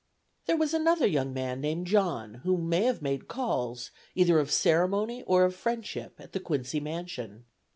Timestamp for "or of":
5.27-5.53